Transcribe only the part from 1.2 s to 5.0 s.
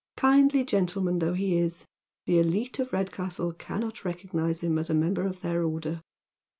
he is, the Hite of Redcastle cannot recognise him as a